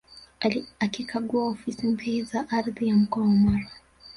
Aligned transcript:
Akikagua 0.85 1.41
ofisi 1.47 1.87
mpya 1.87 2.23
za 2.23 2.49
Ardhi 2.49 2.87
ya 2.87 2.95
mkoa 2.95 3.23
wa 3.23 3.27
Mara 3.29 3.71